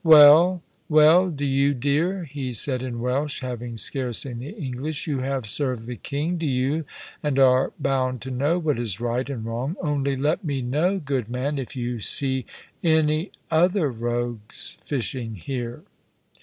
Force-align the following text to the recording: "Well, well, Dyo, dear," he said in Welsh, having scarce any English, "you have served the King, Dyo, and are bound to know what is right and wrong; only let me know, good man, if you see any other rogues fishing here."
"Well, 0.03 0.63
well, 0.89 1.29
Dyo, 1.29 1.79
dear," 1.79 2.23
he 2.23 2.53
said 2.53 2.81
in 2.81 3.01
Welsh, 3.01 3.41
having 3.41 3.77
scarce 3.77 4.25
any 4.25 4.49
English, 4.49 5.05
"you 5.05 5.19
have 5.19 5.45
served 5.45 5.85
the 5.85 5.95
King, 5.95 6.39
Dyo, 6.39 6.85
and 7.21 7.37
are 7.37 7.71
bound 7.79 8.19
to 8.23 8.31
know 8.31 8.57
what 8.57 8.79
is 8.79 8.99
right 8.99 9.29
and 9.29 9.45
wrong; 9.45 9.75
only 9.79 10.15
let 10.15 10.43
me 10.43 10.63
know, 10.63 10.97
good 10.97 11.29
man, 11.29 11.59
if 11.59 11.75
you 11.75 11.99
see 11.99 12.47
any 12.81 13.29
other 13.51 13.91
rogues 13.91 14.75
fishing 14.83 15.35
here." 15.35 15.83